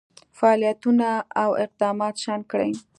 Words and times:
فعالیتونه 0.37 1.09
او 1.41 1.49
اقدامات 1.65 2.15
شنډ 2.23 2.43
کړي. 2.51 2.71